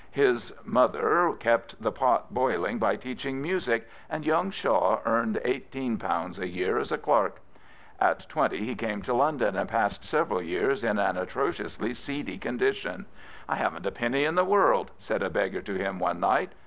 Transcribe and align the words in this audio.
His 0.09 0.51
mother 0.65 1.31
kept 1.39 1.79
the 1.79 1.91
pot 1.91 2.33
boiling 2.33 2.79
by 2.79 2.95
teaching 2.95 3.39
music, 3.39 3.87
and 4.09 4.25
young 4.25 4.51
SEaw 4.51 4.99
earned 5.05 5.39
|i 5.45 5.61
8 5.75 5.75
a 6.39 6.47
year 6.47 6.79
as 6.79 6.91
a 6.91 6.97
clerk. 6.97 7.39
At 7.99 8.27
twenty 8.27 8.65
he 8.65 8.73
came 8.73 9.03
to 9.03 9.11
Lmd^ 9.11 9.43
and 9.53 9.69
passed 9.69 10.03
several 10.03 10.41
years 10.41 10.83
in 10.83 10.97
an 10.97 11.17
atrociously 11.19 11.91
"Ifee^ 11.91 12.41
condition." 12.41 13.05
I 13.47 13.57
haven't 13.57 13.85
a 13.85 13.91
penny 13.91 14.23
in 14.25 14.33
the 14.33 14.43
world," 14.43 14.89
said 14.97 15.21
a 15.21 15.29
beggar 15.29 15.61
to 15.61 15.75
him 15.75 15.99
one 15.99 16.19
night. 16.19 16.49